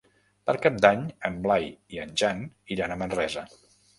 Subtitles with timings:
[0.49, 2.43] Per Cap d'Any en Blai i en Jan
[2.77, 3.45] iran a Manresa.